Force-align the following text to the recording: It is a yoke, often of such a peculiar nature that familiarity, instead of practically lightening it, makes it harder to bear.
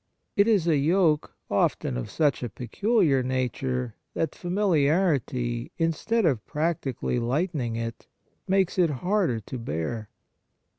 It 0.35 0.47
is 0.47 0.65
a 0.67 0.77
yoke, 0.77 1.35
often 1.47 1.95
of 1.95 2.09
such 2.09 2.41
a 2.41 2.49
peculiar 2.49 3.21
nature 3.21 3.93
that 4.15 4.33
familiarity, 4.33 5.71
instead 5.77 6.25
of 6.25 6.43
practically 6.47 7.19
lightening 7.19 7.75
it, 7.75 8.07
makes 8.47 8.79
it 8.79 8.89
harder 8.89 9.39
to 9.41 9.59
bear. 9.59 10.09